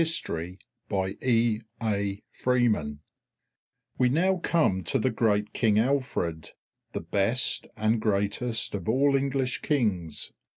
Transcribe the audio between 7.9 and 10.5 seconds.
greatest of all English Kings.